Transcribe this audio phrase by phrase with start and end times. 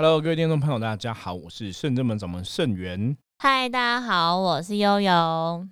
[0.00, 3.16] Hello，各位听众朋友，大家好，我是圣正门掌门圣元。
[3.40, 5.68] 嗨，大家好，我是悠悠。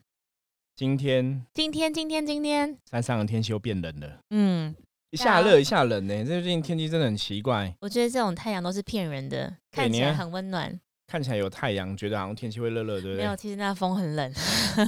[0.74, 4.74] 今天今天今天今天，山上的天气又变冷了，嗯，
[5.10, 14.34] 一下热一下冷呢、最近天气真的很奇怪，我觉得这种太阳都是骗人的，看起来很温暖，看起来有太阳，觉得好像天气会热热，对不没有，其实那风很冷。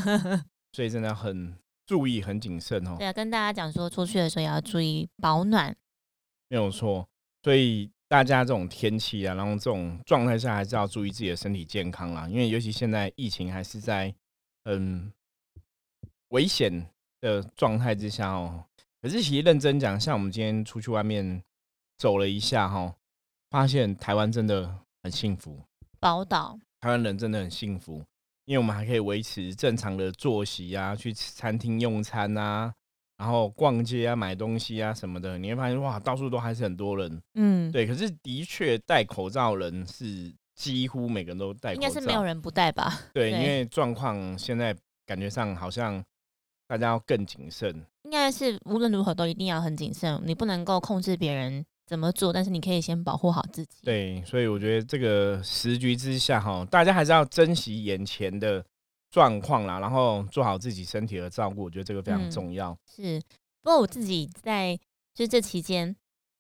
[0.75, 1.55] 所以真的很
[1.87, 5.77] 注意，很谨慎哦对，啊，跟大家讲说，出去的时候也要注意保暖。
[6.49, 7.07] 没有错。
[7.45, 12.27] 所以大家这种天气啊，然后这种状态下，还是要注意自己的身体健康啦。
[12.29, 14.15] 因为尤其现在疫情还是在
[14.65, 15.13] 很
[16.29, 16.89] 危险
[17.21, 18.65] 的状态之下哦。
[19.03, 21.43] 可是其实认真讲，像我们今天出去外面
[21.99, 22.95] 走了一下哈、
[23.51, 25.63] 发现台湾真的很幸福，
[26.01, 28.03] 宝岛，台湾人真的很幸福，
[28.47, 32.75] 因为我们还可以维持正常的作息啊，去餐厅用餐啊，
[33.19, 37.21] 然后逛街啊、买东西啊什么的，你会发现哇，到处都还是很多人。
[37.35, 43.01] 嗯，对，可是的确戴口罩人是几乎每个人都戴口罩，应该是没有人不戴吧？
[43.13, 46.03] 对，对因为状况现在感觉上好像
[46.69, 47.85] 大家要更谨慎。
[48.05, 58.65] 应该是无论如何都一定要很谨慎，你不能够控制别人怎么做，但是你可以先保护好自己。，对，所以我觉得这个时局之下哈，大家还是要珍惜眼前的
[59.11, 62.77] 状况啦，然后做好自己身体的照顾，我觉得这个非常嗯重要。
[62.95, 63.21] 是。
[63.63, 64.79] 不过我自己在
[65.15, 65.95] 就这期间，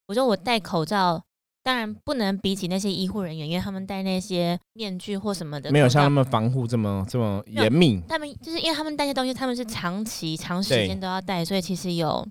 [0.06, 1.22] 我觉得我戴口罩。
[1.60, 8.00] 当然不能比起那些医护人员，因为他们戴那些面具或什么的，没有像他们防护这么这么严密。
[8.08, 12.26] 他们就是因为他们戴些东西，他们是长期、长时间都要戴，所以其实有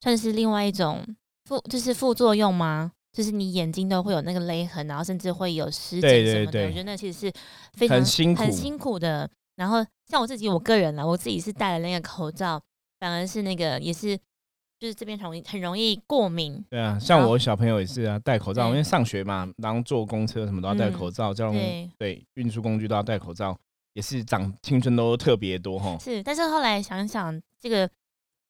[0.00, 1.04] 算是另外一种
[1.44, 2.92] 副，就是副作用吗？
[3.12, 6.52] 就是你眼睛都会有那个勒痕，然后甚至会有湿疹什么的。
[6.52, 7.32] 对我觉得那其实是
[7.74, 9.28] 非常很辛苦很辛苦的。
[9.56, 12.62] 然后像我自己，我个人啦，我自己是戴了那个口罩，
[12.98, 14.16] 反而是那个也是
[14.78, 16.64] 就是这边容易很容易过敏。
[16.70, 23.58] 对啊，像我小朋友也是啊，戴口罩，因为上学嘛，然后坐公车什么都要戴嗯口罩，交通对，对运输工具都要戴口罩，
[23.92, 25.98] 也是长青春都特别多哈。
[25.98, 27.90] 是，但是后来想想，这个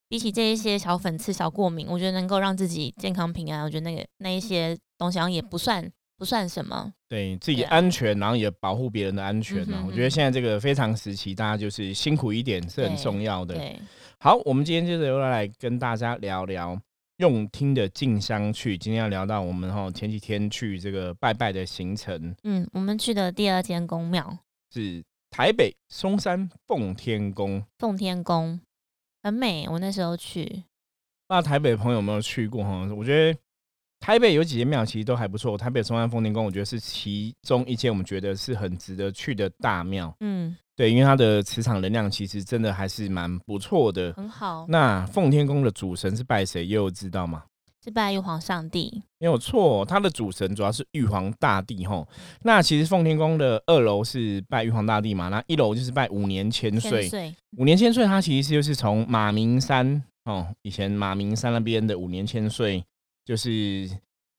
[0.08, 6.92] 比起这一些小粉刺、小过敏，我觉得能够让自己健康平安，我觉得那个那一些东西好像也不算不算什么。
[7.08, 13.54] 对自己安全，然后也保护别人的安全呢、嗯哼我觉得现在这个非常时期，大家就是辛苦一点是很重要的。
[13.54, 13.80] 对，
[14.18, 16.78] 好，我们今天接着又来跟大家聊聊
[17.16, 18.76] 用听的进香去。
[18.76, 24.38] 今天要聊到我们哈前几天去这个拜拜的行程嗯，我们去的第二间宫庙
[24.70, 27.64] 是台北松山奉天宫。
[27.78, 28.60] 奉天宫，
[29.22, 29.66] 很美。
[29.70, 30.64] 我那时候去，
[31.30, 32.86] 那台北朋友有没有去过哈？
[32.94, 33.38] 我觉得
[34.00, 35.56] 台北有几间庙其实都还不错。
[35.56, 40.12] 台北松山奉天宫，我觉得是其中一间我们觉得是很值得去的大庙。
[40.20, 44.12] 嗯，对，因为它的磁场能量其实真的还是蛮不错的。
[44.14, 46.64] 很好，那奉天宫的主神是拜谁？
[46.66, 47.44] 也有知道吗？
[47.82, 49.02] 是拜玉皇上帝。
[49.18, 52.06] 没有错，它的主神主要是玉皇大帝吼。
[52.42, 56.78] 那其实奉天宫的二楼是拜玉皇大帝嘛，那一楼就是拜五年千。
[56.80, 62.84] 岁，五年千岁，它其实就是从马鸣山哦，以前马鸣山那边的五年千岁，
[63.30, 63.88] 就是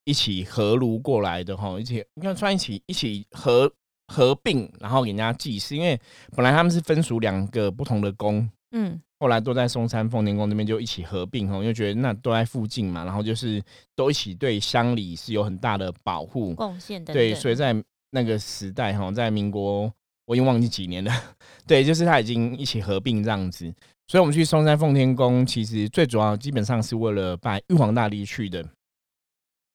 [0.03, 3.71] 一起合炉过来的哈，一起应该算一起一起合
[4.13, 5.77] 合并，然后给人家祭祀。
[5.77, 5.97] 因为
[6.35, 13.63] 本来他们是分属两个不同的宫，嗯，后来都在嵩山奉天宫那边就一起合并哈，因为觉得那都在附近嘛，然后就是
[13.95, 16.53] 都一起对乡里是有很大的保护。
[16.55, 17.15] 贡献等等。
[17.15, 17.73] 对，所以在
[18.09, 19.89] 那个时代哈，在民国
[20.25, 21.13] 我已经忘记几年了，
[21.65, 23.73] 对，就是他已经一起合并这样子。
[24.09, 28.61] 所以我们去嵩山奉天宫，其实最主要基本上是为了拜玉皇大帝去的。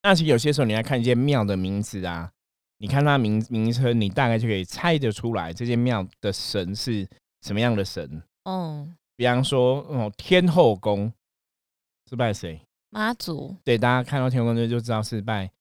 [0.07, 2.31] 那其实有些时候你来看一些庙的名字啊，
[2.77, 7.05] 你看它名名称，你大概就可以猜得出来这间庙的神是
[7.41, 8.23] 什么样的神。
[8.45, 8.87] 哦，
[9.17, 11.11] 比方说，哦，天后宫
[12.09, 12.61] 是拜谁？
[12.89, 15.51] 妈祖，对，大家看到天后宫就就知道是拜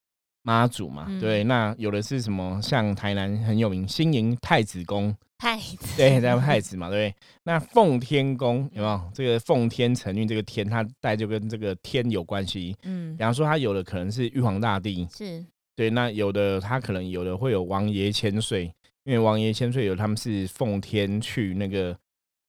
[0.42, 1.06] 妈祖嘛。
[1.08, 2.62] 嗯对，那有的是什么？
[2.62, 7.28] 像台南很有名新营太子宫，太子，对，在太子嘛，对不对？
[7.44, 9.10] 那奉天宫有没有？
[9.12, 12.74] 这个奉天承运，这个天它带就跟这个天有关系。
[12.84, 15.44] 嗯比，方说，它有的可能是玉皇大帝，是，
[15.74, 18.64] 对，那有的它可能有的会有王爷千岁，
[19.04, 21.96] 因为王爷千岁有他们是奉天去那个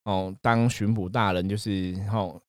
[0.04, 2.40] 哦当巡捕大人，就是哦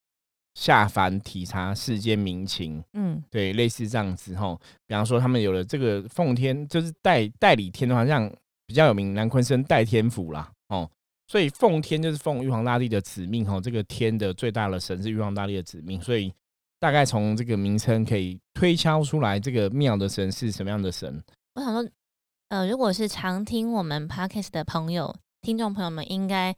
[0.55, 4.59] 下凡体察世间民情，嗯，对，类似这样子吼。
[4.87, 8.29] 比方说，他们有了这个奉天，就是代代理天的话，像
[8.69, 10.87] 比较有名南昆生代天府啦，哦，
[11.25, 16.31] 所以奉天就是奉玉皇大帝的子命吼，这个天的最大的神是玉皇大帝的子命，所以
[16.79, 21.19] 大概从这个名称可以推敲出来，这个庙的神是什么样的神。
[21.55, 21.91] 我想说，
[22.49, 26.55] 呃，如果是常听我们 podcast 的朋友、听众朋友们，应该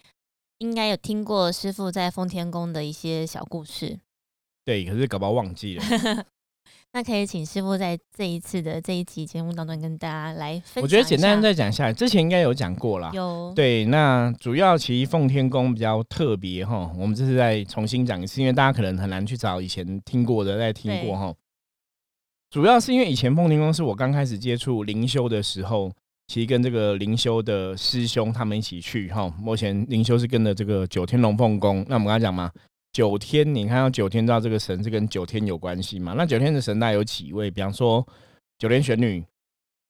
[0.58, 3.98] 应该有听过师傅在奉天宫的一些小故事。
[4.66, 5.84] 对，可是搞不好忘记了。
[6.94, 10.84] 那可以请师傅在这一次的这一期节目当中跟大家来分享。
[10.84, 13.10] 我觉得简单再讲一下，之前应该有讲过了。
[13.14, 21.34] 有对，那主要其实奉天宫比较特别哈，我们这是再重新讲一次，因为大家可能很难去找以前听过的再听过哈。
[22.50, 25.92] 主要是因为以前奉天宫是我刚开始接触灵修的时候。
[26.28, 31.86] 其实跟这个灵修的师兄他们一起去哈，目前灵修是跟着这个九天龙凤宫。
[31.90, 32.50] 那我们刚才讲嘛，
[32.94, 36.14] 九天你看到九天知道这个神是跟九天有关系嘛？
[36.18, 37.50] 那九天的神大有几位？
[37.50, 38.06] 比方说
[38.58, 39.24] 九天玄女，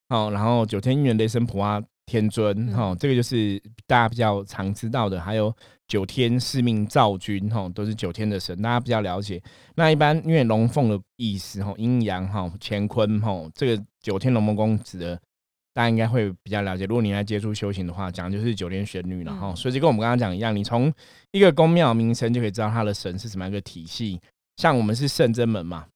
[0.10, 5.20] 哦，然后九天应元雷神普阿天尊，哈，这个就是大家比较常知道的。
[5.20, 5.52] 还有
[5.88, 9.42] 九天四命造君，哈，都是九天的神，大家比较了解。
[9.76, 15.20] 那一般因为龙凤的意思，哈，阴阳，哈，乾坤，哈，这个九天龙凤宫指的。
[15.74, 19.56] 大家应该会比较了解，如果你来接触修行的话，讲就是九天玄女了哈。
[19.56, 20.94] 所以就跟我们刚刚讲一样，你从
[21.32, 24.20] 一个宫庙名称就可以知道它的神是什么样一个体系。
[24.58, 25.88] 像我们是圣真门嘛，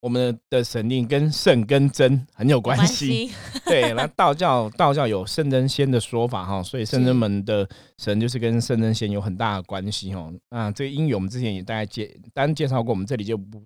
[0.00, 3.30] 我们的神令跟圣跟真很有关系。
[3.64, 7.66] 对，那道教道教有圣真仙的说法哈，所以圣真门的
[7.98, 10.30] 神就是跟圣真仙有很大的关系哈。
[10.50, 13.62] 那这个因为我们之前也大概介单介绍过，我们这里就不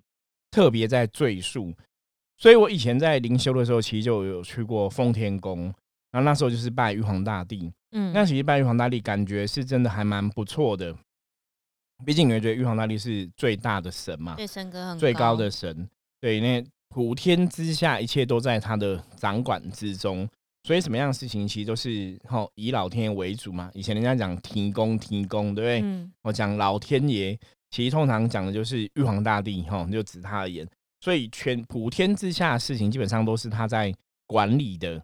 [0.51, 1.73] 特别在赘述。
[2.37, 5.73] 所以我以前在灵修的时候，其实就有去过奉天宫，
[6.11, 7.71] 然后那时候就是拜玉皇大帝。
[7.91, 10.93] 嗯，那其实拜玉皇大帝感觉是真的还蛮不错的，
[12.05, 15.87] 毕竟你会觉得玉皇大帝是最大的神嘛，对，神格很最高的神，
[16.19, 20.27] 对，那普天之下一切都在他的掌管之中，
[20.63, 23.71] 所以什么样的事情其实都是吼以老天爷为主嘛。
[23.73, 25.81] 以前人家讲提供提供，对不对？
[25.83, 27.37] 嗯，我讲老天爷，
[27.69, 30.67] 其实通常讲的就是玉皇大帝哈，就指他而言。
[31.05, 33.93] 所以，全普天之下的事情，基本上都是他在
[34.25, 34.99] 管理的，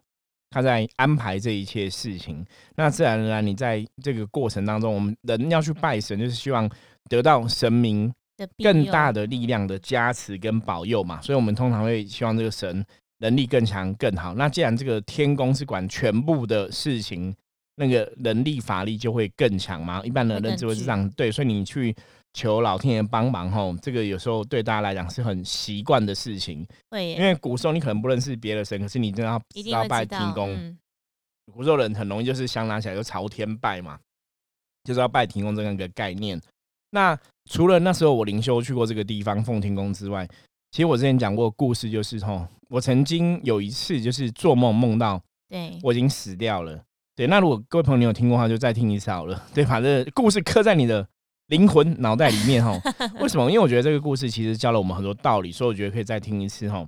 [0.50, 2.44] 他在安排这一切事情。
[2.74, 6.68] 那自然而然，你在这个过程当中，我们人要去拜神，就是希望
[7.08, 8.12] 得到神明
[8.64, 11.20] 更大的力量的加持跟保佑嘛。
[11.22, 12.84] 所以，我们通常会希望这个神
[13.18, 14.34] 能力更强、更好。
[14.34, 17.32] 那既然这个天宫是管全部的事情，
[17.76, 20.02] 那个能力法力就会更强嘛。
[20.04, 21.30] 一般的认知会是这样，对。
[21.30, 21.94] 所以你去。
[22.34, 26.66] 求老天爷帮忙吼，这个有时候对大家来讲是很习惯的事情。
[26.90, 30.76] 对，因为古时候你可能不认识别的神，可是你真的要要拜天公。
[31.52, 33.98] 古时候人很容易就是香拿起来就朝天拜嘛，
[34.84, 36.40] 就是要拜天公这样一个概念。
[36.90, 37.18] 那
[37.50, 40.26] 除了那时候我灵修去过这个地方奉天宫之外，
[40.70, 46.82] 其实我之前讲过故事，就是吼，我曾经有一次就是做梦梦到，对我已经死掉了。
[47.14, 49.44] 对，那如果各位朋友你有听过的话，就再听一次好了。
[49.52, 51.06] 对，反正故事刻在你的。
[51.52, 52.80] 灵魂脑袋里面哈，
[53.20, 53.44] 为什么？
[53.50, 56.82] 因为我觉得这个故事其实教了我们很多道理，所以我觉得可以再听一次哈。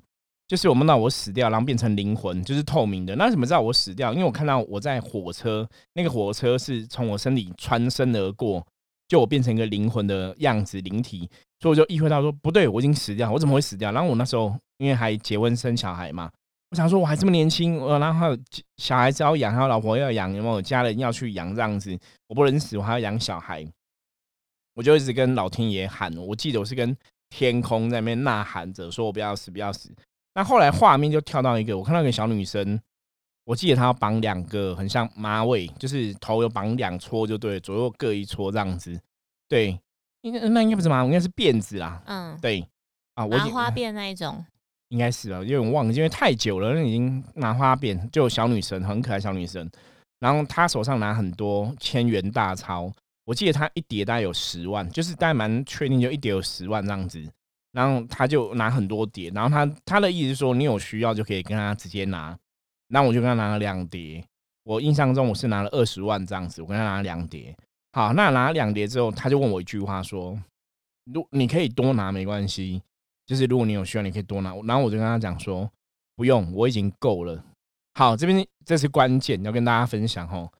[0.48, 3.14] 就是我梦到我死掉，然后变成灵魂，就是透明的。
[3.16, 4.10] 那怎么知道我死掉？
[4.14, 8.66] 因为我看到我在火车，那个火车是从我身体穿身而过，
[9.06, 11.28] 就我变成一个灵魂的样子，灵体。
[11.60, 13.92] 所以我就意会到说，不对，我已经死掉，我怎么会死掉？
[13.92, 16.30] 然后我那时候因为还结婚生小孩嘛，
[16.70, 18.38] 我想说我还这么年轻，然后还有
[18.78, 21.98] 小孩子要养，还有老婆要养，有没有家人要去养这样子？
[22.28, 23.66] 我不能死，我还要养小孩。
[24.74, 26.96] 我就一直跟老天爷喊，我记得我是跟
[27.30, 29.90] 天空在那边呐喊着，说我不要死，不要死。
[30.34, 32.80] 那后来画面就跳到一个，我看到一个小女生，
[33.44, 39.00] 我记得她要绑两个很像马尾，就是头有绑两撮，就对，左右各一撮这样子。
[39.48, 39.78] 对，
[40.22, 42.02] 应该那应该不是马，应该是辫子啦。
[42.06, 42.66] 嗯，对
[43.14, 44.44] 啊，我麻花辫那一种，
[44.90, 49.70] 应该是啊，因为我忘了，因为太久了，那已经麻花辫，就小女生，很可爱小女生。
[50.18, 52.92] 然后她手上拿很多千元大钞。
[53.24, 57.22] 我记得他一叠大概有十万，就是大概蛮确定，就一叠有十万这样子。
[57.72, 62.38] 然后他就拿很多叠，然后他他的意思是说，你有需要就可以跟他直接拿。
[62.88, 64.24] 那我就跟他拿了两叠。
[64.62, 67.54] 我印象中我是拿了二十万这样子，我跟他拿了两叠。
[67.92, 70.38] 好，那拿了两叠之后，他就问我一句话说
[71.12, 72.80] ：“如你可以多拿没关系，
[73.26, 75.70] 就是如果你有需要，你可以多拿。”然后我就跟他讲说
[76.14, 77.44] ：“不用，我已经够了。”
[77.94, 80.50] 好，这边这是关键，要跟大家分享哦。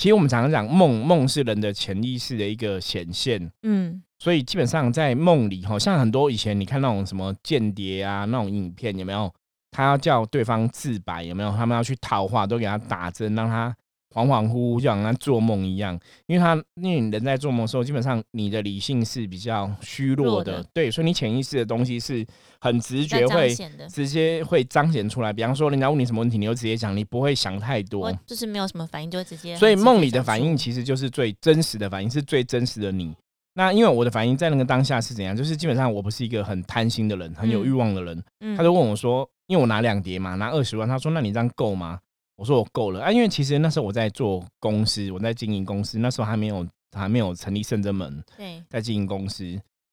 [0.00, 9.30] 其实我们常常讲梦，梦是人的潜意识的一个显现，嗯，所以基本上在梦里，好像很多以前你看那种什么间谍啊那种影片，有没有？
[9.70, 11.54] 他要叫对方自白，有没有？
[11.54, 13.76] 他们要去套话，都给他打针，让他。
[14.14, 22.26] 恍恍惚惚，就像在做梦一样，因为他因为你人在做梦的时候，基本上你的理性是比较虚弱的，对，所以你潜意识的东西是
[22.60, 23.54] 很直觉会
[23.88, 25.32] 直接会彰显出来。
[25.32, 29.54] 比方说，人家问你什么问题，你就直接讲，你不会想太多，就是没有什么反应，就直接。
[29.56, 33.14] 所以梦里的反应其实就是最真实的反应，是最真实的你。
[33.54, 35.36] 那因为我的反应在那个当下是怎样？
[35.36, 38.22] 就是基本上我不是一个很贪心的人，很有欲望的人。
[38.56, 41.98] 他就问我说，因为我拿两叠嘛，拿二十万，他说，那你这样够吗？
[42.40, 49.44] 我说我够了啊，因为其实那时候我在做公司，我在经营公司，那时候还没有还没有成立圣真门，对，在经营公司，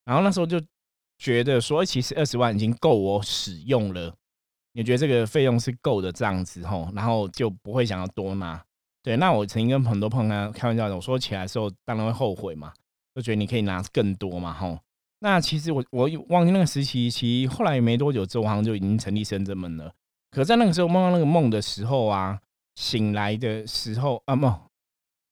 [0.06, 0.58] 然后那时候就
[1.18, 4.14] 觉得说，其实二十万已经够我使用了。
[4.72, 8.62] 也觉得这个费用是够的这样子吼，然后就不会想要多拿。
[9.02, 12.72] 对，那我曾经跟很多朋友开玩笑的，我说起来的时候当然会后悔嘛，
[13.14, 14.78] 就觉得你可以拿更多嘛吼。
[15.18, 19.92] 那其实我我忘记那个时期，其实后来没多久之后，好像就已经成立深圳门了。
[20.30, 22.38] 可在那个时候梦到那个梦的时候啊，
[22.76, 24.54] 醒来的时候啊梦。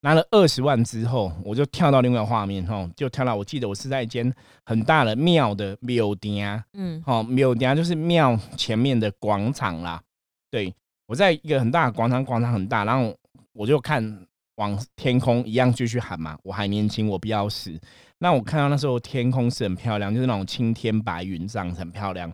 [0.03, 4.33] 拿了二十万之后，我就跳到另外画面，哈，就跳到我记得我是在一间
[4.65, 10.01] 很大的庙的庙殿，嗯，好，庙顶就是庙前面的广场啦。
[10.49, 10.73] 对
[11.07, 13.13] 我在一个很大的广场，广场很大，然后
[13.53, 14.27] 我就看
[14.57, 17.77] 往天空一样继续喊嘛，我还年轻，我不要死。
[18.19, 22.33] 那我看到那时候天空是很漂亮，就是那种青天白云这样很漂亮。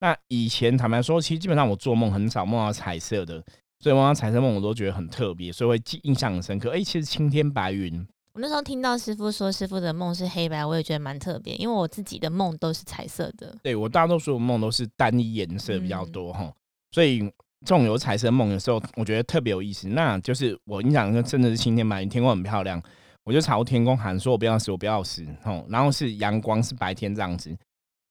[0.00, 3.42] 那以前坦白说，其实基本上我做梦很少梦到彩色的。
[3.80, 6.70] 所以，梦到彩色梦，我都觉得很特别，所以会记印象很深刻。
[6.70, 7.94] 哎，其实青天白云。
[8.32, 13.54] 我那时候听到师傅说师傅的梦是黑白，我也觉得蛮特别，因为我自己的梦都是彩色的。
[13.62, 16.50] 对我大多数的梦都是单一颜色比较多哈，
[16.92, 19.88] 所以这种有彩色梦的时候，我觉得特别有意思。
[19.88, 22.82] 那就是我印象中真的是青天白云，天空很漂亮，
[23.24, 27.54] 我就朝天空喊说：“我不要死，我不要死。”吼，然后是阳光是白天这样子。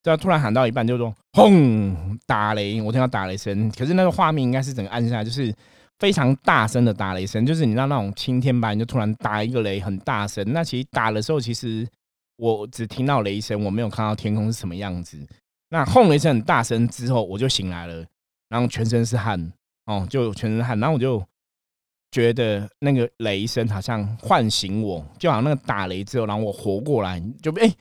[0.03, 1.95] 就突然喊到一半，就说“轰”
[2.27, 3.71] 打雷，我听到打雷声。
[3.71, 5.55] 可是那个画面应该是整个暗下来，就是
[5.97, 10.43] 非常大声的打雷声，就是你知道那种青天白云就突然打一个雷，很大声。
[10.51, 11.87] 那其实打的时候，其实
[12.35, 15.17] 我只听到雷声，我没有看到天空是什么样子。
[15.69, 18.05] 那轰了一声很大声之后，我就醒来了，
[18.49, 19.53] 然后全身是汗，
[19.85, 21.23] 哦，就全身汗，然后我就
[22.11, 27.73] 觉得那个雷声好像唤醒我，就好像那个打雷之后，然后我活过来，就哎。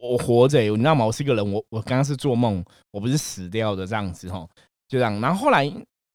[0.00, 1.04] 我活着，你知道吗？
[1.04, 4.46] 我是一个人，我我刚刚是做梦，我不是死掉的这样子哈，
[4.88, 5.20] 就这样。
[5.20, 5.70] 然后后来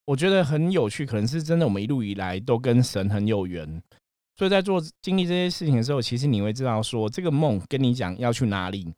[0.06, 3.82] 我觉得很有趣，可能是真的，我们一路以来都跟神很有缘，
[4.38, 8.94] 所以在做经历这些事情的时候，其实你会知道说，这个梦跟你讲要去哪里。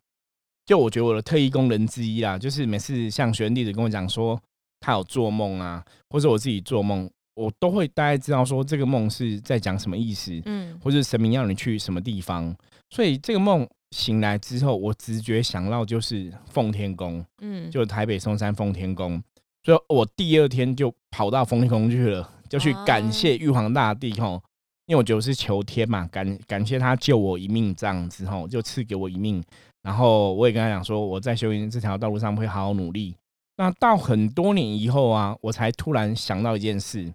[0.66, 4.40] 就我觉得我的特异功能之一啦，就是每次像学员弟子跟我讲说
[4.80, 12.56] 他有做梦啊，或者我自己做梦，我都会大概知道说这个梦是在讲什么意思，嗯，或者神明要你去什么地方，
[12.90, 13.68] 所以这个梦。
[13.92, 19.24] 醒来之后，我直觉想到就是奉天宫，嗯，就台北松山奉天宫，
[19.64, 24.44] 所以我第二天就跑到奉天宫去了，就去感谢玉皇大帝吼，
[24.88, 29.42] 因为我觉得是求天嘛，感感谢他救我一命这样子吼，就赐给我一命，
[29.84, 33.16] 然后我也跟他讲说，我在修行这条道路上会好好努力。
[33.56, 37.14] 那到很多年以后啊，我才突然想到一件事，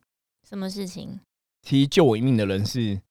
[0.49, 1.21] 什么事情？
[1.61, 3.03] 其实救我一命的人是。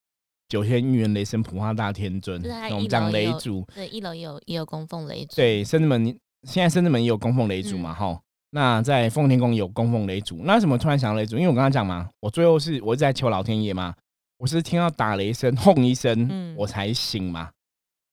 [0.49, 2.41] 九天应元雷神普化大天尊，
[2.71, 11.35] 我们讲雷主，对，一楼也有也有供奉雷主，对，深圳门现在深圳门也有供奉雷主嘛，哈，那在奉天宫有供奉雷主，那为什么突然想到雷主？
[11.35, 13.93] 因为我刚刚讲嘛，我最后是我在求老天爷嘛，
[14.39, 17.51] 我是听到打雷声 轰一声，我才醒嘛，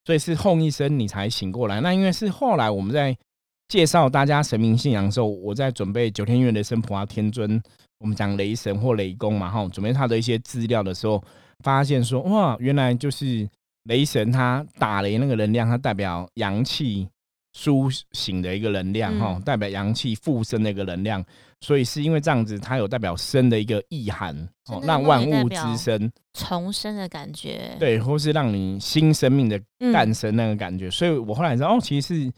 [0.05, 1.81] 所以是轰一声你才醒过来。
[1.81, 3.17] 那因为是后来我们在
[3.69, 7.59] 介绍大家神明信仰的时候，我在准备九天应元雷神普化天尊，
[8.01, 11.25] 我们讲雷神或雷公嘛，哈，准备他的一些资料的时候。
[11.65, 13.49] 发现说哇，原来就是
[13.85, 17.09] 雷神他打雷那个能量，它代表阳气
[17.53, 21.25] 苏醒的一个能量哈，代表阳气复生的一个能量，
[21.61, 24.37] 所以是因为这样子，它有代表生的一个意涵
[24.69, 29.59] 哦，让万物之生重生的感觉，对，或是让你新生命的
[29.93, 30.91] 诞生那个感觉。
[30.91, 32.33] 所以我后来知道哦，其实是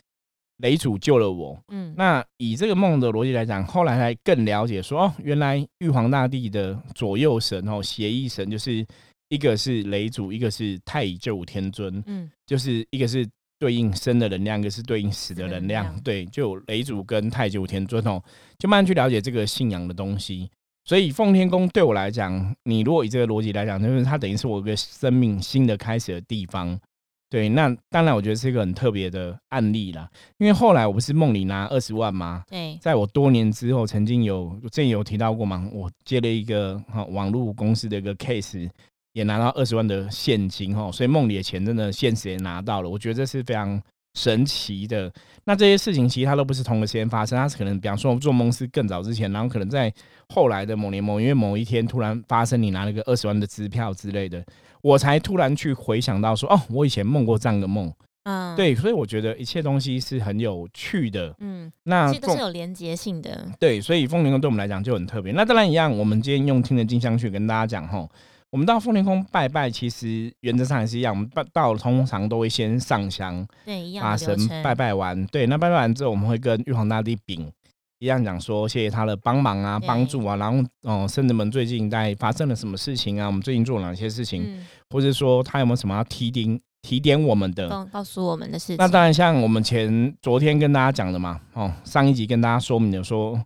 [0.59, 1.59] 雷主救了我。
[1.73, 8.87] 嗯，那以这个梦的逻辑来讲，后来才更了解说哦，原来玉皇大帝的左右神哦，协议神就是。
[9.29, 18.23] 一个是雷祖，一个是太乙救天尊，嗯，就是一个是对应生的能量，一个是对应死的能量，对，就雷祖跟太九天尊哦，
[18.59, 20.51] 就慢慢去了解这个信仰的东西。
[20.85, 26.81] 所以奉天宫对我来讲，你如果以这个逻辑来讲，就是它等于是我一个生命新的开始的地方。
[27.29, 30.09] 对，那当然我觉得是一个很特别的案例啦。
[30.39, 32.43] 因为后来我不是梦里拿二十万吗？
[32.49, 38.71] 对，在我多年之后，曾经有之前有提到过嘛，我接了一个哈网络公司的一个 case。
[39.19, 43.83] 也拿到二十万的现金哈，所以梦里的钱真的现实也拿到了，我觉得这是非常
[44.15, 45.13] 神奇的。
[45.43, 49.93] 那这些事情其实它都不是同个时间发生，它是可能比方说做梦是更早之前，然后可能在
[50.29, 54.45] 后来的某年某月某一天突然发生，你拿了个二十万的支票之类的，
[54.83, 65.33] 我才突然去回想到说，哦，我以前梦过这样的梦，嗯，对，所以我觉得一切东西是很有趣的，嗯，那这都是有连接性的，对，所以风铃宫对我们来讲就很特别。
[65.33, 68.09] 那当然一样，我们今天用听的金香去跟大家讲哈。
[68.51, 71.13] 我们到凤天宫拜拜，其实原则上也是一样。
[71.13, 77.51] 我们拜到通常都会先上香，对，一样把神拜拜完，对，那拜拜完之后，我们会跟玉皇大帝禀
[77.99, 80.37] 一样讲说，谢谢他的帮忙啊、帮助啊。
[80.37, 83.27] 然后，哦，圣子们最近在发生了什么事情啊？
[83.27, 84.65] 我们最近做了哪些事情？
[84.89, 87.69] 或者说他有没有什么要提点、提点我们的。
[87.69, 88.77] 告告诉我们的事情。
[88.79, 93.39] 那当然，像我们前昨天跟大家讲的嘛，哦，上一集跟大家说明的说，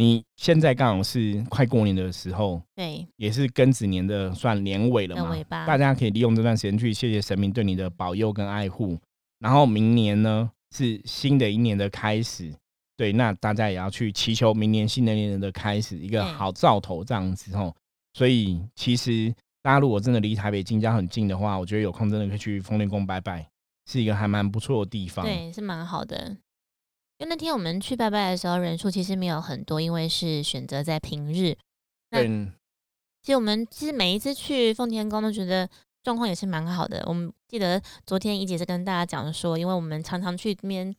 [0.00, 8.98] 你现在刚好是快过年的时候，对，也是庚子年的算年尾了嘛大家可以利用这段时间去谢谢神明对你的保佑跟爱护。
[9.40, 12.50] 然后明年呢是新的一年的开始，
[12.96, 17.74] 对，那大家也要去祈求明年新的一年的开始，一个好兆头这样子哦。
[18.14, 19.30] 所以其实
[19.60, 23.46] 大家如果真的离台北近郊很近的话，我觉得有空真的可以去丰年宫拜拜，
[23.84, 25.26] 是一个还蛮不错的地方。
[25.26, 26.38] 对，是蛮好的。
[27.20, 31.54] 因为那天我们去拜拜的时候，人数其实没有很多，因为是选择在平日。
[32.10, 32.26] 那对，
[33.22, 35.68] 其实我们其实每一次去奉天宫都觉得
[36.02, 37.04] 状况也是蛮好的。
[37.06, 40.96] 我们记得昨天怡姐是跟大家讲说，因为我们常常去那边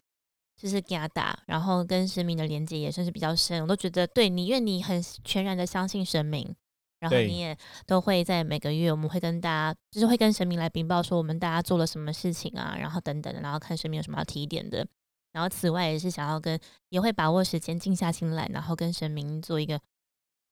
[0.55, 3.59] 就是给他打，然后跟神明的连接也算是比较深。
[3.63, 6.55] 我都觉得对你，因为你很全然的相信神明，
[6.99, 14.85] 然后你也都会在每个月我们会跟大家，就是会跟神明来禀报说我们大家做了什么事情啊，然后等等的，然后看神明有什么要提点的。
[15.33, 16.59] 然后此外也是想要跟，
[16.89, 19.79] 也会把握时间静下心来，然后跟神明做一个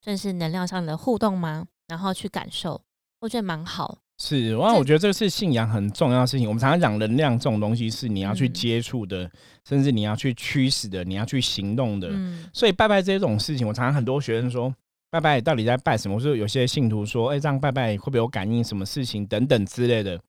[0.02, 1.68] 算是能量上的互动吗？
[1.88, 2.82] 然后去感受，
[3.20, 3.98] 我觉得蛮好。
[4.22, 6.46] 是，然后我觉得这是信仰很重要的事情。
[6.46, 9.32] 我们常常讲能量这种东西是你要去嗯接触的，
[9.68, 12.10] 甚至你要去驱使的，你要去行动的。
[12.12, 14.74] 嗯，所以拜拜这种事情，我常常很多学生说，
[15.10, 16.18] 拜拜到底在拜什么？
[16.18, 18.62] 或者有些信徒说，哎、这样拜拜会不会有感应？
[18.62, 20.22] 什么事情等等之类的，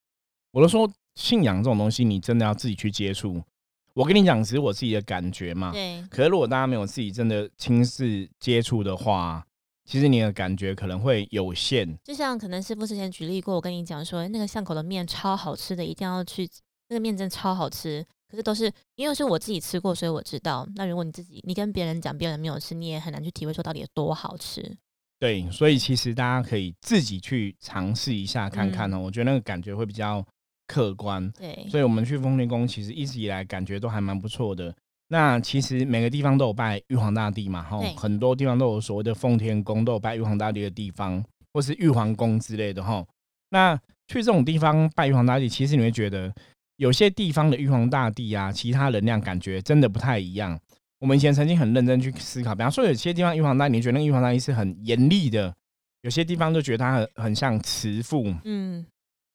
[0.52, 3.42] 我都说信仰这种东西，你真的要自己去接触。
[3.94, 5.72] 我跟你讲，只是我自己的感觉嘛。
[5.72, 9.44] 对，可是如果大家没有自己真的亲自接触的话，
[9.84, 11.98] 其实你的感觉可能会有限。
[12.04, 16.48] 就像可能师傅之前举例过，我跟你讲说，那个巷口的面超好吃的，一定要去，
[16.88, 18.04] 那个面真的超好吃。
[18.30, 20.64] 可是都是因为是我自己吃过，所以我知道。
[20.76, 24.76] 那如果你自己你跟别人讲，别人没有吃，你也很难去体会说到底有多好吃。
[25.18, 30.24] 对，所以其实大家可以自己去尝试一下看看哦，我觉得那个感觉会比较
[30.70, 31.28] 客观。
[31.32, 34.72] 对，所以我们去丰田宫，其实一直以来感觉都还蛮不错的。
[35.08, 41.20] 那其实每个地方都有拜玉皇大帝嘛，哈，很多地方都有所谓的奉天宫，都有拜玉皇大帝的地方，
[41.52, 43.04] 或是玉皇宫之类的哈。
[43.50, 43.74] 那
[44.06, 46.32] 去这种地方拜玉皇大帝，其实你会觉得
[46.76, 50.56] 有些地方的玉皇大帝啊，其他能量感觉真的不太一样。
[51.00, 55.52] 我们以前曾经很认真去思考，比方说有些地方玉皇大帝，你觉得那个玉皇大帝是很严厉的，
[56.02, 58.86] 有些地方就觉得他很很像慈父，嗯，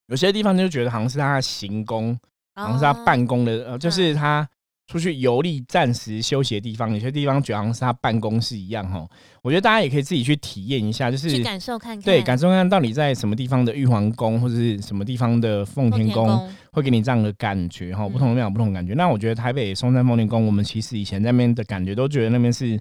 [0.07, 2.17] 有些地方就觉得好像是他的行宫。
[2.57, 4.47] 好像是他哦办公的，呃，就是他
[4.87, 6.93] 出去游历、暂时休息的地方。
[6.93, 9.05] 有些地方觉得好像是他办公室一样，哈。
[9.41, 18.05] 我觉得大家也可以自己去体验一下，就是去感受看看，对感受看看到底在什么地方的玉皇宫或者是什么地方的奉奉天宫宫，会给你这样的感觉，哈。
[18.05, 18.93] 嗯不同的庙有不同的感觉。
[18.93, 22.79] 那我觉得台北松山奉天宫，我们其实以前在那边的感觉都觉得那边是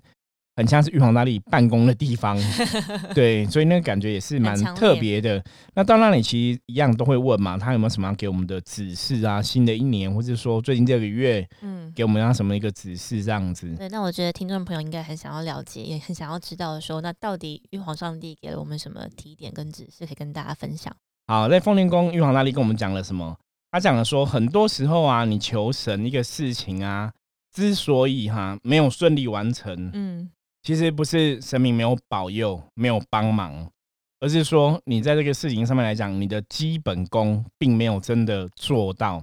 [0.57, 2.39] 很像是玉皇大帝办公的地方，
[3.15, 5.43] 对，所以那个感觉也是蛮特别的。
[5.75, 9.43] 那到那里其实一样都会问嘛，他有没有什么要给我们的指示啊？
[9.43, 13.69] 新的一年，或者说最近这个月嗯，给我们要什么一个指示这样子？
[13.77, 20.95] 对，那我觉得听众朋友应该很想要了解，也很想要知道说，那到底玉皇上帝给了我们什么提点跟指示，可以跟大家分享。
[21.27, 23.37] 好，在奉天宫玉皇大帝跟我们讲了什么？
[23.73, 27.11] 他讲了说，很多时候啊，你求神一个事情啊，
[27.53, 30.31] 之所以哈没有顺利完成，嗯，
[30.65, 33.71] 其实不是神明没有保佑、没有帮忙，
[34.19, 39.23] 而是说你在这个事情上面来讲，你的基本功并没有真的做到。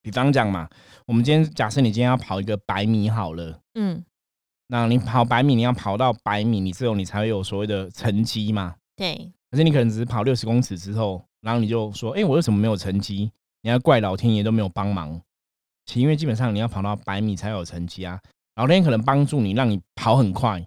[0.00, 0.68] 比方讲嘛，
[1.06, 4.04] 我们今天假设你今天要跑一个百米好了，嗯，
[4.68, 8.76] 那你跑百米，你要跑到百米，你之后你才会有所谓的成绩嘛。
[8.94, 13.32] 对，可是你可能只是跑六十公尺之后，然后你就说，哎、我为什么没有成绩？
[13.62, 15.20] 你要怪老天爷都没有帮忙。
[15.84, 18.20] 其实因为基本上你要跑到百米才有成绩啊，
[18.58, 20.60] 老天可能帮助你，让你跑很快。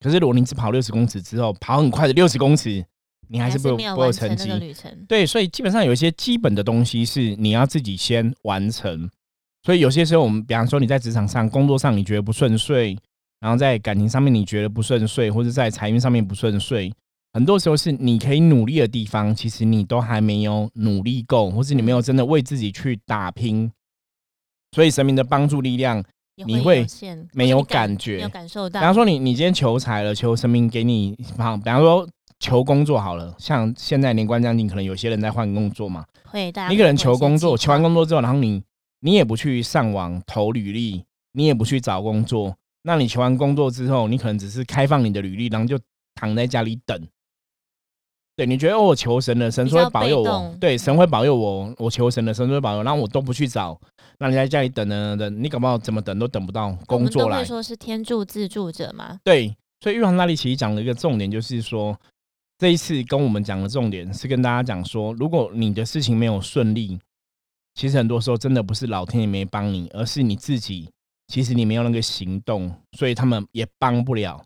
[0.00, 2.84] 可是如果你只跑六十公尺之后，跑很快的六十公尺，
[3.28, 4.52] 你还是不有不有成绩。
[4.52, 4.92] 旅程。
[5.08, 9.10] 对，所以基本上有一些基本的东西是你要自己先完成。
[9.62, 12.96] 所以有些时候，我们比方说你在职场上、工作上你觉得不顺遂，
[13.40, 16.92] 然后在感情上面你觉得不顺遂，或者在财运上面不顺遂，
[17.32, 23.72] 很多时候是你可以努力的地方，其实你都还没有努力够，或是你没有真的为自己去打拼。
[24.72, 26.04] 所以神明的帮助力量，也
[26.46, 26.86] 你会
[27.32, 28.80] 没有感感觉没有感受到。
[28.80, 36.04] 比方说你你今天求财了，求神明给你，好，比方说求工作好了，像现在年关将近，可能有些人在换工作嘛。
[36.24, 38.62] 会大家你可能求工作，求完工作之后，然后你
[39.00, 45.78] 你也不去上网投履历，你也不去找工作，那你求完工作之后，你可能只是开放你的履历，然后就
[46.14, 47.00] 躺在家里等。
[48.38, 53.76] 对，你觉得哦，我求神了，神说会保佑我，对，神会保佑我，我求神了，神说会保佑，然后我都不去找，
[54.20, 57.44] 那你在家里等等等等，你搞不好怎么等都等不到工作来。
[57.44, 59.18] 说是天助自助者嘛。
[59.24, 61.98] 对，所以玉皇大帝其实讲了一个重点，就是说
[62.58, 66.96] 这一次跟我们讲的重点是跟大家讲说，如果你的事情没有顺利，
[67.74, 70.88] 其实很多时候真的不是老天爷没帮你，而是你自己，
[71.26, 74.40] 其实你没有那个行动，所以他们也帮不了。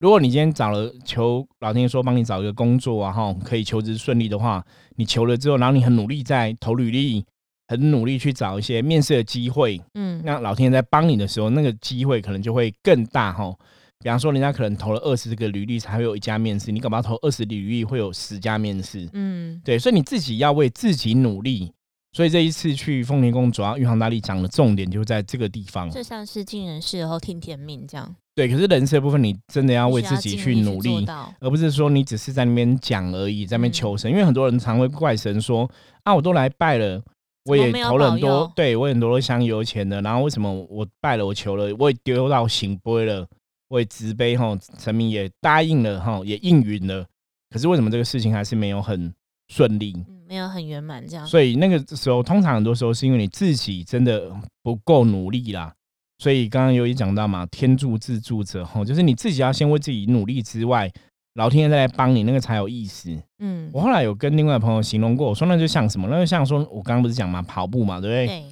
[0.00, 4.64] 如果你今天找了求老天爷说帮你找一个工作啊，哈，可以求职顺利的话，
[4.96, 7.22] 你求了之后，然后你很努力在投履历，
[7.68, 13.54] 很努力去找一些面试的机会，嗯，那老天爷在帮你的时候，那个机会可能就会更大哈。
[14.02, 19.06] 比方说，人家可能投了二十个履历才会有一家面试，你干嘛投二十履历会有十家面试？
[19.12, 21.70] 嗯，对，所以你自己要为自己努力。
[22.12, 25.88] 所以这一次去丰田宫，主要玉皇大帝讲的重点就在这个地方。
[25.90, 28.16] 就像是尽人事后听天命这样。
[28.40, 31.04] 对，可是人事的部分，你真的要为自己去努力，
[31.40, 34.10] 而不是说你只是在那边讲而已，在那边求神。
[34.10, 35.70] 因为很多人常会怪神说
[36.04, 37.02] ：“啊，我都来拜了，
[37.44, 43.26] 我也投了很多，对我很多香油钱的，然后为什么我拜了，我求了，我也丢到行杯了，
[43.68, 47.04] 我也慈悲哈，神明也答应了哈，也应允了，
[47.50, 49.12] 可是为什么这个事情还是没有很
[49.48, 49.94] 顺利？”
[50.26, 54.30] 没有很圆满这样，所以那个时候通常很多时候是因为你自己真的
[54.62, 55.74] 不够努力啦。
[56.20, 60.92] 所以刚刚有一讲到嘛，天助自助者吼，就是你自己要先为自己努力之外，
[61.32, 63.16] 老天爷再来帮你，那个才有意思。
[63.38, 66.06] 嗯，我后来有跟另外朋友形容过，我说那就像什么？
[66.10, 68.26] 那就像说我刚刚不是讲嘛，跑步嘛，对不对？
[68.26, 68.44] 对。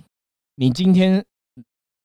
[0.56, 1.22] 你今天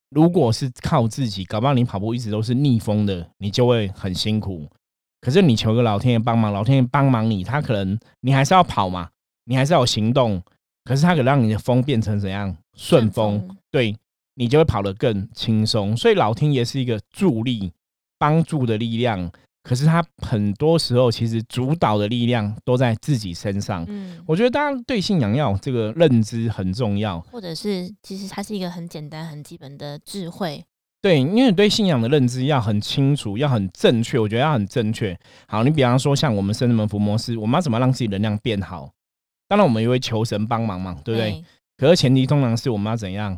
[0.10, 4.68] 如果是靠自己，搞不好你跑步一直都是逆风的，你就会很辛苦。
[5.22, 9.10] 可是你求个老天爷帮忙，老天爷帮忙你，他可能你还是要跑嘛。
[9.46, 10.42] 你还是要有行动，
[10.84, 13.96] 可是他可让你的风变成怎样顺风，对
[14.36, 15.96] 你就会跑得更轻松。
[15.96, 17.72] 所以老天爷是一个助力、
[18.18, 19.32] 帮助的力量，
[19.64, 23.86] 可是他很多时候其实主导的力量都在自己身上。
[23.88, 30.64] 嗯，我觉得大家对信仰要这个认知很重要，或者是其实它是一个很简单、很基本的智慧。
[31.02, 34.18] 对，因为对信仰的认知要很清楚，要很正确。
[34.18, 35.18] 我觉得要很正确。
[35.48, 38.90] 好，你比方说像我们圣人门伏魔师，我们要怎么让自己能量变好？
[39.50, 41.44] 当然，我们也会求神帮忙嘛，对不对？
[41.78, 43.38] 可是前提通常是我们要怎样？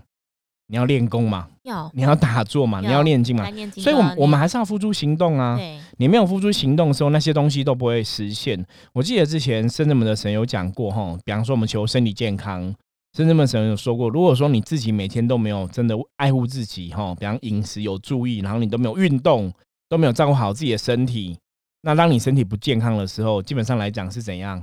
[0.68, 1.92] 你要练功嘛，要。
[1.94, 5.60] 你要打坐嘛，你要念经嘛，所以，我我们还是要付诸行动啊。
[5.98, 8.66] 你没有付诸行动的时候，那些东西都不会实现。
[8.94, 12.62] 我记得之前深圳门的神有讲过哈，比方说我们求身体健康，
[13.16, 19.54] 深圳门神有说过，如果说你自己每天都没有真的爱护自己哈，比方饮食有注意，然后你都没有运动，
[19.88, 21.38] 都没有照顾好自己的身体，
[21.84, 24.62] 那当你身体不健康的时候，基本上来讲是怎样？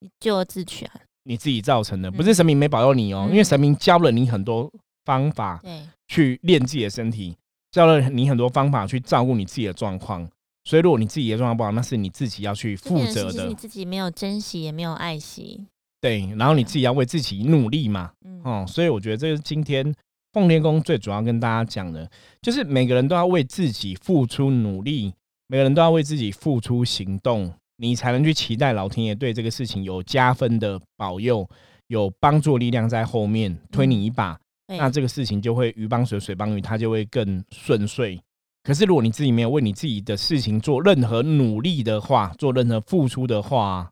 [0.00, 0.90] 你救自全，
[1.24, 4.70] 你自己造成的，不是神明没保佑你哦，因为神明教了你很多
[5.08, 7.34] 方法，对，去练自己的身体，
[7.70, 10.28] 教了你很多方法去照顾你自己的状况，
[10.64, 15.64] 所以如果你自己的状况不好，那是你自己要去负责的，你自己没有珍惜，也没有爱惜，
[16.02, 18.42] 对，然后你自己要为自己努力嘛，嗯。
[18.44, 19.94] 哦，所以我觉得这是今天
[20.34, 22.08] 奉天宫最主要跟大家讲的，
[22.42, 25.14] 就是每个人都要为自己付出努力，
[25.46, 27.50] 每个人都要为自己付出行动。
[27.80, 31.48] 你才能去期待老天爷对这个事情有加分的保佑，
[31.86, 34.36] 有帮助力量在后面推你一把，
[34.68, 38.20] 那这个事情就会鱼帮水，水帮鱼，它就会更顺遂。
[38.62, 43.90] 可是如果你自己没有为你自己的事情做任何努力的话，做任何付出的话，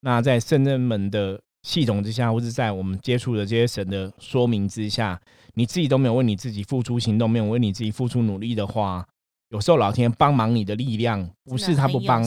[0.00, 5.20] 那在圣人们的系统之下，或是在我们接触的这些神的说明之下，
[5.54, 9.06] 你自己都没有为你自己付出行动，没有为你自己付出努力的话。
[9.50, 12.20] 有时候老天帮忙你的力量不是他不帮，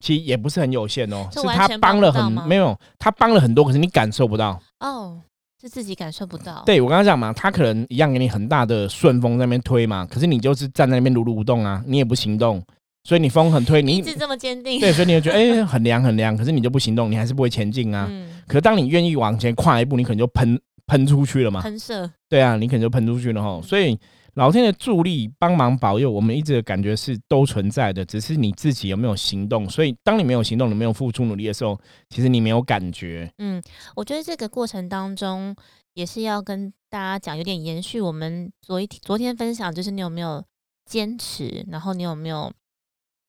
[0.00, 5.22] 其实也不是很有限哦，是他帮了很没有，他帮了很多，可是你感受不到哦，
[5.66, 6.62] 是自己感受不到。
[6.64, 12.62] 对我刚刚讲嘛，他可能一样给你很大的顺风在那边推嘛，可是你就是站在那边如如不动啊，你也不行动，
[13.02, 18.08] 所以你风很推，你一直这么坚定，对，所以你就觉得哎很凉很凉，可是你就不行动，你还是不会前进啊。
[18.46, 23.98] 可是当你愿意往前跨一步，你可能就喷喷出去了嘛，喷射，对啊，你可能就喷出去了哈，所以。
[24.36, 29.66] 老天的助力、帮忙、保佑，我们一直的感觉是都存在的，只是你自己有没有行动。
[29.66, 33.32] 所以，当你没有行动、你没有付出努力的时候，其实你没有感觉。
[33.38, 33.62] 嗯，
[33.94, 35.56] 我觉得这个过程当中
[35.94, 40.44] 也是要跟大家讲，有点延续我们昨一昨天分享，就是你有没有
[40.84, 42.52] 坚持，然后你有没有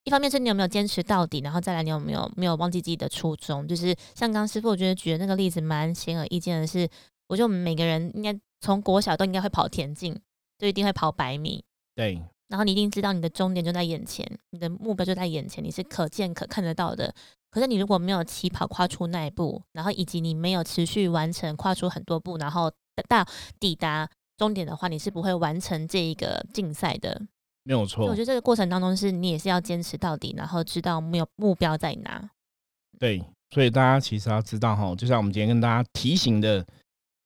[0.03, 3.65] 一方面是你有没有坚持到底，然后再来你有没有没有忘记自己的初衷。
[3.65, 6.85] 就是像刚师傅，我觉得举的那个例子蛮显而易见的，是
[7.29, 10.13] 我觉得我们每个人应该从国小都应该会跑田径。
[10.57, 11.63] 就一定会跑百米，
[11.95, 12.21] 对。
[12.49, 17.13] 然后你一定知道你的终点就在眼前，你的目标就在眼前，你是可见可看得到的。
[17.51, 22.71] 可是你如果没有起跑跨出那一步，然后以及你没有持续完成跨出很多步，然后
[23.09, 23.25] 到
[23.59, 27.21] 抵达终点的话，你是不会完成这一个竞赛的。
[27.63, 28.05] 没有错。
[28.05, 32.29] 我觉得这个过程当中是你也是要坚持到底，然后知道没有目标在哪。
[32.97, 33.21] 对，
[33.53, 36.65] 所以大家其实要知道哈，就像我们今天跟大家提醒的。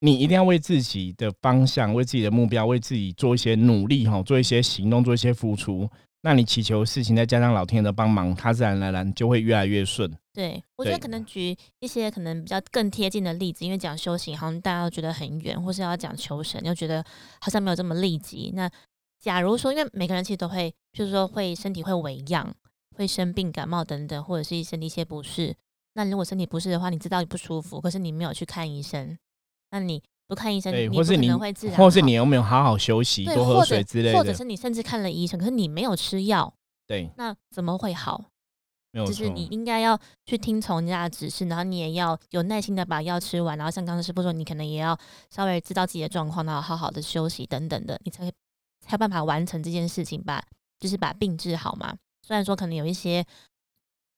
[0.03, 5.87] 你一定要为自己的方向、为自己的目标、为自己做一些努力哈，做一些行动，做一些付出。
[6.23, 10.11] 那你祈求事情，再加上老天的帮忙，它自然而然就会越来越顺。
[10.33, 17.03] 对，我觉得可能举一些可能比较更贴近的例子，因为讲修行好像大家都觉得很远，或是要讲求神，又觉得
[17.39, 18.51] 好像没有这么立即。
[18.55, 18.69] 那
[19.19, 22.51] 假如说，因为每个人其实都会，就是说会身体会微恙，
[22.95, 25.55] 会生病、感冒等等，或者是身体一些不适。
[25.93, 29.17] 那如果身体不适的话，你知道你不舒服，可是你没有去看医生，
[29.71, 36.53] 那你不看医生，对，你或是你能会自然或是你有没有好好休息，多喝水之类的或者是，你甚至看了医生，可是你没有吃药，
[36.85, 38.23] 对，那怎么会好？
[38.93, 44.97] 没有就是你，应该要去听从人家的指示，然后你也要有耐心的把药吃完，然后像刚刚师傅说，你可能也要
[45.29, 48.31] 稍微知道自己的状况，然后好好的休息等等的，你才会
[48.85, 50.43] 才有办法完成这件事情，吧
[50.77, 51.95] 就是把病治好嘛。
[52.21, 53.25] 虽然说可能有一些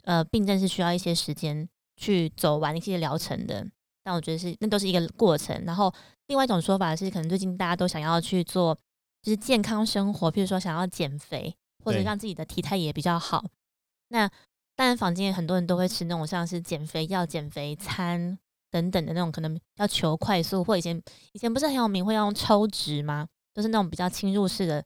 [0.05, 3.67] 呃病症是需要一些时间去走完一些疗程的，
[4.03, 5.63] 但我觉得是那都是一个过程。
[5.65, 5.93] 然后
[6.27, 8.77] 另外一种说法是，可能最近大家都想要去做
[9.21, 13.43] 就是健康生活，譬如说想要减肥，或者让自己的体态也比较好。
[14.09, 14.29] 那
[14.75, 18.37] 当然，坊间很多人都会吃那种像是减肥药、减肥餐
[18.71, 23.27] 等等的那种，可能要求快速，或以前以前不是很有名会用抽脂吗？
[23.53, 24.83] 都是那种比较侵入式的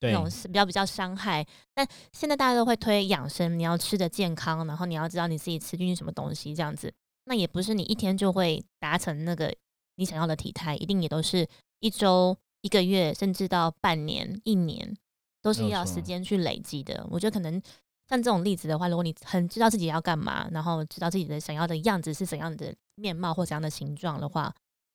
[0.00, 1.44] 那种是比较比较伤害。
[1.74, 6.92] 但现在大家都会推养生，你要吃的健康，然后你要知道你自己吃进去什么东西，这样子。
[7.24, 9.54] 那也不是你一天就会达成那个
[9.96, 11.46] 你想要的体态，一定也都是
[11.80, 14.96] 一周、一个月，甚至到半年、一年，
[15.42, 17.06] 都是要时间去累积的。
[17.10, 17.60] 我觉得可能
[18.08, 24.54] 像这种例子的话，如果你很知道自己要干嘛，然后知道自己的想要的样子是怎样的面貌或怎样的形状的话，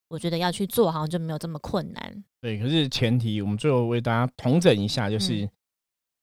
[0.10, 2.24] 我觉得要去做好像就没有这么困难。
[2.42, 5.50] 对，可是前提我们最后为大家统整一下，就是、嗯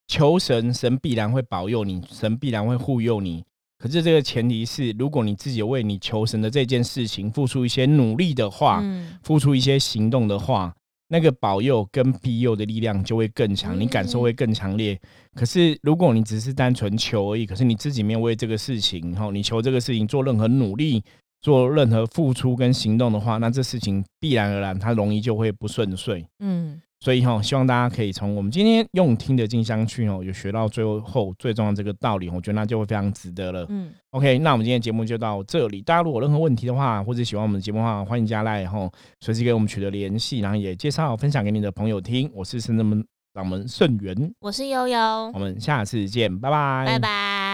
[0.09, 3.45] 求神，神必然会保佑你，神必然会护佑你。
[3.79, 10.75] 可是这个前提是，如果你自己为你求神的这件事情付出一些努力的话，嗯，付出一些行动的话，
[11.09, 14.99] 那个保佑跟庇佑的力量就会更强，你感受会更强烈。
[15.35, 21.05] 可是如果你只是单纯求而已，可是你自己没有为这个事情，然后你求这个事情做任何努力，
[21.43, 26.27] 做任何付出跟行动的话，那这事情必然而然它容易就会不顺遂。
[26.41, 33.67] 嗯，所以哈，希望大家可以从我们今天用听的进香去哦，有学到最后最重要的这个道理，我觉得那就会非常值得了。
[33.69, 35.83] 嗯，OK，那我们今天节目就到这里。
[35.83, 42.31] 大家如果有任何问题的话，或者喜欢我们的节目的话，欢迎加来，然后随时给我们取得联系，然后也介绍分享给你的朋友听。
[42.35, 43.05] 我是深圳门
[43.35, 44.99] 掌门圣元，我是悠悠
[45.35, 47.46] 我，们下次见，拜拜，拜拜。